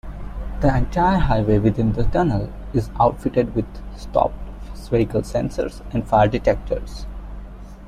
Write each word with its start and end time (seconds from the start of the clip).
The 0.61 0.75
entire 0.77 1.19
highway 1.19 1.59
within 1.59 1.91
the 1.93 2.05
tunnels 2.05 2.49
is 2.73 2.89
outfitted 2.99 3.53
with 3.53 3.67
stopped-vehicle 3.95 5.21
sensors 5.21 5.81
and 5.93 6.07
fire 6.07 6.27
detectors. 6.27 7.05